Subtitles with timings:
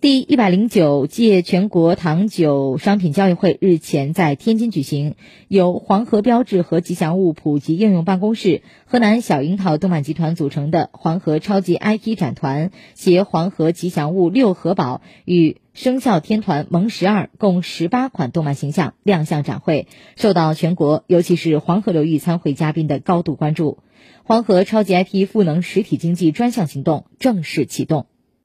[0.00, 5.16] 第一百零九届全国糖酒商品交易会日前在天津举行，
[5.48, 23.78] 由黄河标志和吉祥物普及应用办公室、河南小樱桃动漫集团组成的黄河超级 IP 展团携黄河吉祥物六合宝与生肖天团萌十二共十八款动漫形象亮相展会，受到全国尤其是黄河流域参会嘉宾的高度关注。
[24.22, 28.06] 黄河超级 IP 赋能实体经济专项行动正式启动。